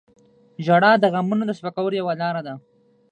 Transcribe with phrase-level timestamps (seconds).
[0.65, 2.53] •ژړا د غمونو د سپکولو یوه لاره ده.